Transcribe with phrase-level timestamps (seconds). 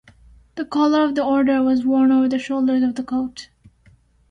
[0.55, 3.49] The collar of the Order was worn over the shoulders of the coat.